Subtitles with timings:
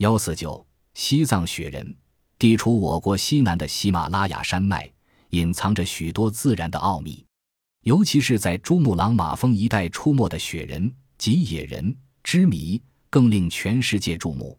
[0.00, 1.94] 幺四九，西藏雪人，
[2.38, 4.90] 地处我国西南的喜马拉雅山脉，
[5.28, 7.22] 隐藏着许多自然的奥秘，
[7.82, 14.58] 尤其是在珠穆朗玛峰一带出没的雪人及野人之谜，更令全世界注目。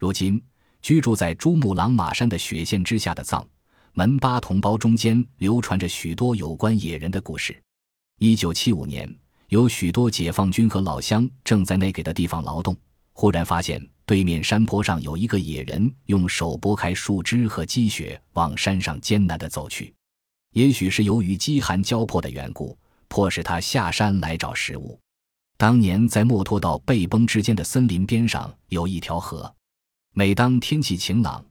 [0.00, 0.42] 如今，
[0.80, 3.46] 居住在珠穆朗玛山的雪线之下的藏
[3.92, 7.56] 门巴同胞中间，流传着许多有关野人的故事。
[8.18, 9.08] 一九七五年，
[9.46, 12.76] 有许多解放军和老乡正在那给的地方劳动，
[13.12, 13.80] 忽然发现。
[14.04, 19.94] 对面山坡上有一个野人，用手拨开树枝和积雪，往山上艰难地走去。
[20.54, 22.76] 也许是由于饥寒交迫的缘故，
[23.08, 24.98] 迫使他下山来找食物。
[25.56, 29.54] 当年在墨脱到背崩之间的森林边上有一条河，
[30.12, 31.44] 每当天气晴朗，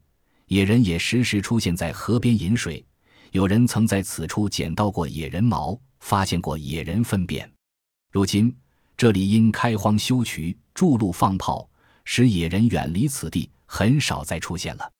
[0.47, 2.85] 野人也时时出现在河边饮水。
[3.31, 7.49] 有人曾在此处捡到过野人毛，发现过野人粪便。
[8.11, 8.53] 如今
[8.97, 11.67] 这里因开荒修渠、筑路放炮。
[12.13, 14.91] 使野人远离此地，很少再出现了。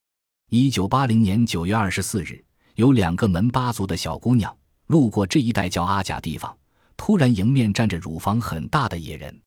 [0.49, 2.41] 一九八零年九月二十四日，
[2.75, 4.55] 有两个门巴族的小姑娘
[4.87, 6.57] 路过这一带叫阿甲地方，
[6.95, 9.37] 突然迎面站着乳房很大的野人，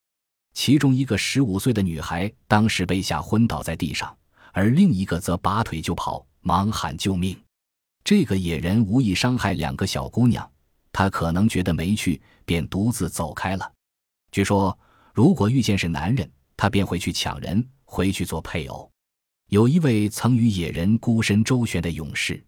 [0.53, 4.15] 其中一个十五岁的女孩当时被吓昏倒在地上，
[4.53, 7.35] 而另一个则拔腿就跑，忙喊救命。
[8.05, 10.47] 这个野人无意伤害两个小姑娘，
[10.93, 13.73] 他可能觉得没趣，便独自走开了。
[14.33, 14.79] 据说，
[15.15, 18.91] 如果遇见是男人，他便会去抢人，回去做配偶。
[19.49, 22.43] 有一位曾与野人孤身周旋的勇士，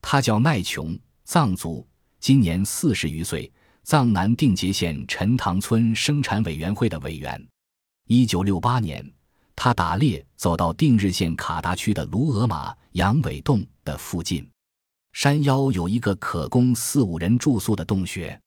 [0.00, 1.86] 他叫奈琼，藏族，
[2.18, 3.50] 今年四十余岁，
[3.84, 7.48] 藏南定结县陈塘村生产委员会的委员。
[8.08, 9.08] 一九六八年，
[9.54, 14.46] 他打猎走到定日县卡达区的卢俄玛羊尾洞的附近，
[15.12, 18.38] 山腰有一个可供四五人住宿的洞穴。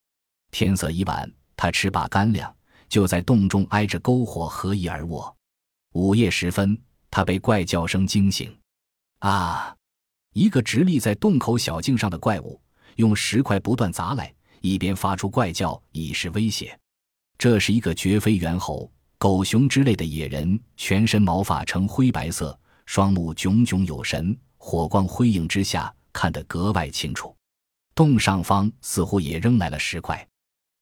[0.51, 2.53] 天色已晚，他吃罢干粮。
[2.95, 5.35] 就在洞中挨着篝火合衣而卧。
[5.95, 8.57] 午夜时分，他被怪叫声惊醒。
[9.19, 9.75] 啊！
[10.31, 12.57] 一个直立在洞口小径上的怪物，
[12.95, 16.79] 用石块不断砸来，一边发出怪叫以示威胁。
[17.37, 27.35] 这是一个绝非猿猴、狗熊之类的野人，全身毛发呈灰白色，双目炯炯有神，火光辉映之下看得格外清楚。
[27.93, 30.25] 洞上方似乎也扔来了石块，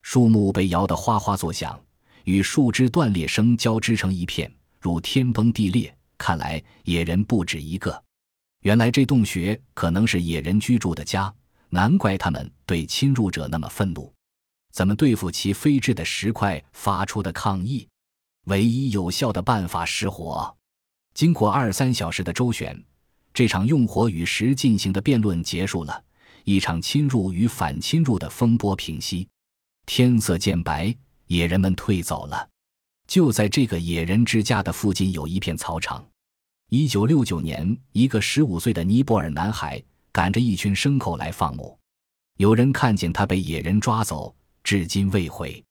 [0.04, 1.84] 树木被摇得哗哗作响。
[2.24, 5.96] 与树枝断裂声交织成一片，如天崩地裂。
[6.18, 8.02] 看来野人不止一个。
[8.62, 11.34] 原来这洞穴可能是野人居住的家，
[11.70, 14.14] 难怪他们对侵入者那么愤怒。
[14.72, 17.88] 怎么对付其飞掷的石块发出的抗议？
[18.46, 20.56] 唯一有效的办法是火。
[21.14, 22.82] 经过二三小时的周旋，
[23.34, 26.04] 这场用火与石进行的辩论结束了，
[26.46, 29.28] 一场侵入与反侵入的风波平息。
[29.86, 30.96] 天色渐白。
[31.34, 32.48] 野人们退走了。
[33.08, 36.06] 就在这个野人之家的附近，有一片草场。
[36.70, 41.76] 一九六九年，一个十五岁的尼泊尔男孩赶着一群牲口来放牧，
[42.38, 44.34] 有人看见他被野人抓走，
[44.64, 45.64] 至今未回。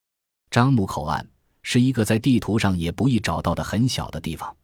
[0.51, 1.25] 樟木口岸
[1.63, 4.55] 是一个在地图上也不易找到的很小的地方，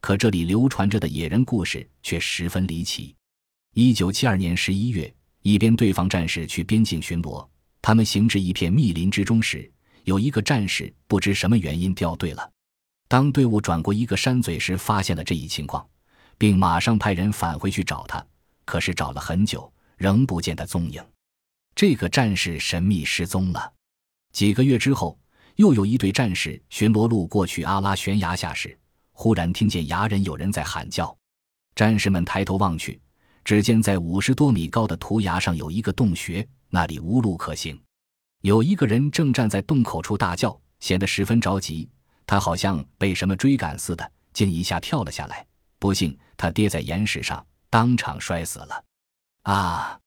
[0.00, 3.14] 可这里流传着的野人故事却十分离奇。
[3.74, 7.46] 一九七二年十一月，一边对方战士去边境巡逻，
[7.80, 9.70] 他们行至一片密林之中时。
[10.08, 12.50] 有一个战士不知什么原因掉队了。
[13.08, 15.86] 当队伍转过一个山嘴时，发现了这一情况，
[16.38, 18.24] 并马上派人返回去找他。
[18.64, 21.04] 可是找了很久，仍不见他踪影。
[21.74, 23.70] 这个战士神秘失踪了。
[24.32, 25.18] 几个月之后，
[25.56, 28.78] 又有一队战士巡逻路过去阿拉悬崖下时，
[29.12, 31.14] 忽然听见崖人有人在喊叫。
[31.74, 32.98] 战士们抬头望去，
[33.44, 37.78] 只见在五十多米高的土崖上有一个洞穴，那里无路可行。
[38.42, 41.88] 有一个人正站在洞口处大叫，显得十分着急。
[42.26, 45.44] 他好像被什么追赶似的，竟一下跳了下来。
[45.78, 48.84] 不幸，他跌在岩石上，当场摔死了。
[49.42, 49.98] 啊！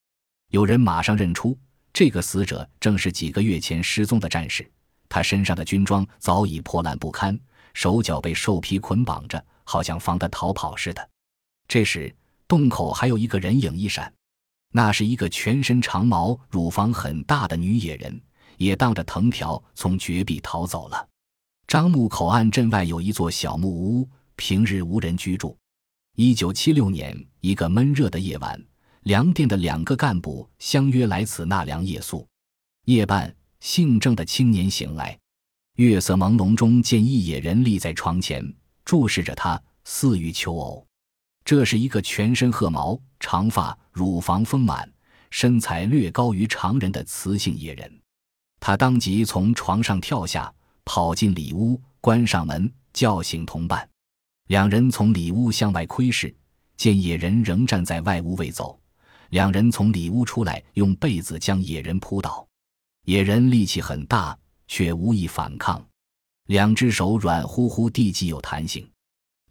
[0.49, 1.57] 有人马上认出，
[1.91, 4.69] 这个死者正是几个月前失踪的战士。
[5.09, 7.37] 他身上的军装早已破烂不堪，
[7.73, 11.09] 手脚被兽皮捆绑着，好像防他逃跑似的。
[11.67, 12.13] 这时，
[12.47, 14.13] 洞口还有一个人影一闪。
[14.71, 18.21] 那是一个全身长毛、乳房很大的女野人，
[18.57, 21.07] 也荡着藤条从绝壁逃走了。
[21.67, 25.57] 樟木口岸镇外有一座小木屋，平日无人居住。
[26.15, 28.61] 一九七六年一个闷热的夜晚，
[29.03, 32.27] 粮店的两个干部相约来此纳凉夜宿。
[32.85, 35.17] 夜半，姓郑的青年醒来，
[35.75, 38.53] 月色朦胧中见一野人立在床前，
[38.83, 40.85] 注视着他，似欲求偶。
[41.43, 44.89] 这是一个全身褐毛、长发、乳房丰满、
[45.29, 47.99] 身材略高于常人的雌性野人。
[48.59, 50.53] 他当即从床上跳下，
[50.85, 53.87] 跑进里屋，关上门，叫醒同伴。
[54.47, 56.33] 两人从里屋向外窥视，
[56.77, 58.79] 见野人仍站在外屋未走。
[59.29, 62.45] 两人从里屋出来，用被子将野人扑倒。
[63.05, 64.37] 野人力气很大，
[64.67, 65.83] 却无意反抗，
[66.47, 68.87] 两只手软乎乎地，极有弹性。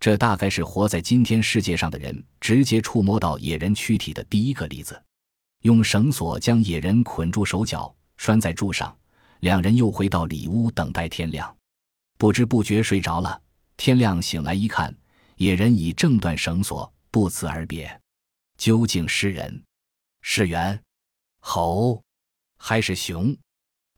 [0.00, 5.00] 这大概是活在今天世界上的人直接触摸到野人躯体的第一个例子。
[5.60, 8.96] 用绳索将野人捆住手脚，拴在柱上。
[9.40, 11.54] 两人又回到里屋等待天亮，
[12.18, 13.40] 不知不觉睡着了。
[13.76, 14.94] 天亮醒来一看，
[15.36, 18.00] 野人已挣断绳索，不辞而别。
[18.56, 19.62] 究竟是人？
[20.22, 20.82] 是猿？
[21.40, 22.02] 猴？
[22.56, 23.36] 还是熊？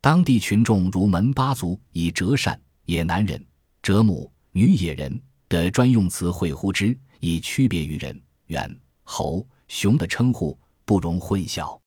[0.01, 3.45] 当地群众如门巴族以折扇、野男人、
[3.83, 5.21] 折母、女野人
[5.53, 11.79] 的专用词汇呼之，以区别于人、猿、猴、熊的称呼，不容混淆。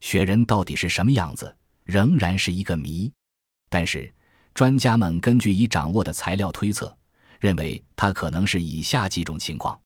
[0.00, 1.56] 雪人到底是什么样子？
[1.84, 3.12] 仍然是一个谜，
[3.70, 4.12] 但是
[4.52, 6.92] 专家们根据已掌握的材料推测，
[7.38, 9.80] 认为它可能是以下几种情况：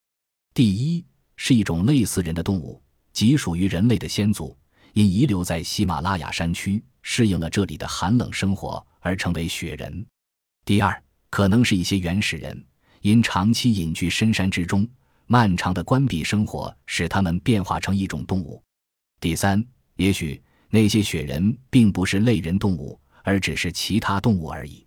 [0.55, 1.05] 第一，
[1.37, 2.83] 是一种类似人的动物，
[3.13, 4.57] 即属于人类的先祖，
[4.95, 10.03] 因遗留在喜马拉雅山区，适应了这里的寒冷生活而成为雪人；
[10.65, 12.65] 第二，可能是一些原始人，
[13.03, 14.87] 因长期隐居深山之中，
[15.27, 18.63] 漫长的关闭生活使它们变化成一种动物；
[19.21, 19.65] 第三，
[19.97, 20.43] 也许。
[20.71, 24.85] 那些雪人并不是类人动物，而只是其他动物而已。